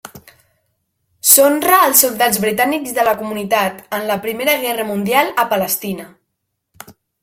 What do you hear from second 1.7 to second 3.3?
als soldats britànics de la